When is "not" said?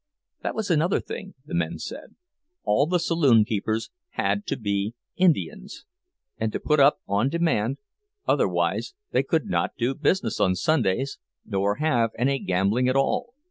9.45-9.75